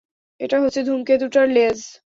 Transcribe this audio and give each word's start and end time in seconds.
এটা 0.39 0.57
হচ্ছে 0.59 0.79
ধূমকেতুটার 0.83 1.47
লেজ! 1.49 1.79